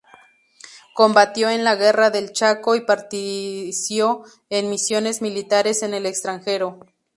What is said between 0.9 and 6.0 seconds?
Combatió en la Guerra del Chaco y partició en misiones militares en